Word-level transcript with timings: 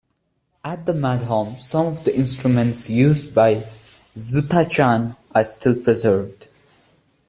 At 0.65 0.87
the 0.87 0.93
madhom, 0.93 1.59
some 1.61 1.85
of 1.85 2.05
the 2.05 2.15
instruments 2.17 2.89
used 2.89 3.35
by 3.35 3.65
Ezhuthachan 4.15 5.15
are 5.35 5.43
still 5.43 5.75
preserved. 5.75 6.47